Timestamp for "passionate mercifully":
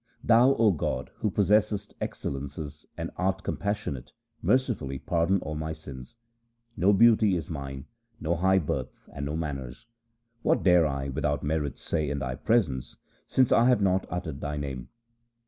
3.55-4.97